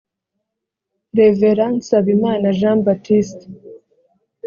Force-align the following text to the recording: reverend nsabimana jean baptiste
reverend 1.17 1.75
nsabimana 1.81 2.45
jean 2.59 2.79
baptiste 2.87 3.45